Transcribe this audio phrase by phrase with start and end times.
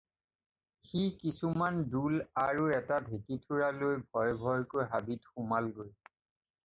[0.85, 2.15] সি কিছুমান ডোল
[2.45, 5.97] আৰু এটা ঢেঁকীথোৰা লৈ ভয়-ভয়কৈ হাবিত সোমালগৈ।